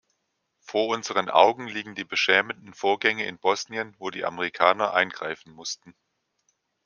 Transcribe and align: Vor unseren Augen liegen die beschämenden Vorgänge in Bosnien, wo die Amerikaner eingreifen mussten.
Vor 0.61 0.87
unseren 0.87 1.29
Augen 1.29 1.67
liegen 1.67 1.93
die 1.93 2.03
beschämenden 2.03 2.73
Vorgänge 2.73 3.27
in 3.27 3.37
Bosnien, 3.37 3.93
wo 3.99 4.09
die 4.09 4.25
Amerikaner 4.25 4.95
eingreifen 4.95 5.53
mussten. 5.53 5.93